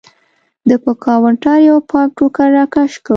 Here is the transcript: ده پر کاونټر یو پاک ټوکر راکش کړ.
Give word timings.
ده 0.67 0.75
پر 0.83 0.93
کاونټر 1.05 1.57
یو 1.69 1.77
پاک 1.91 2.09
ټوکر 2.17 2.47
راکش 2.57 2.93
کړ. 3.05 3.09